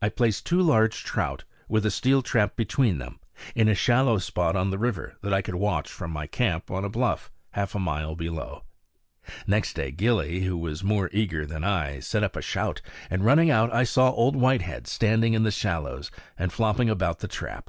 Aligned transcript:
I 0.00 0.08
placed 0.08 0.46
two 0.46 0.62
large 0.62 1.04
trout, 1.04 1.44
with 1.68 1.84
a 1.84 1.90
steel 1.90 2.22
trap 2.22 2.56
between 2.56 2.96
them, 2.96 3.20
in 3.54 3.68
a 3.68 3.74
shallow 3.74 4.16
spot 4.16 4.56
on 4.56 4.70
the 4.70 4.78
river 4.78 5.18
that 5.22 5.34
I 5.34 5.42
could 5.42 5.56
watch 5.56 5.90
from 5.92 6.12
my 6.12 6.26
camp 6.26 6.70
on 6.70 6.82
a 6.82 6.88
bluff, 6.88 7.30
half 7.50 7.74
a 7.74 7.78
mile 7.78 8.14
below. 8.14 8.64
Next 9.46 9.74
day 9.74 9.90
Gillie, 9.92 10.40
who 10.44 10.56
was 10.56 10.82
more 10.82 11.10
eager 11.12 11.44
than 11.44 11.62
I, 11.62 12.00
set 12.00 12.24
up 12.24 12.36
a 12.36 12.40
shout; 12.40 12.80
and 13.10 13.22
running 13.22 13.50
out 13.50 13.70
I 13.70 13.84
saw 13.84 14.12
Old 14.12 14.34
Whitehead 14.34 14.86
standing 14.86 15.34
in 15.34 15.42
the 15.42 15.50
shallows 15.50 16.10
and 16.38 16.50
flopping 16.50 16.88
about 16.88 17.18
the 17.18 17.28
trap. 17.28 17.68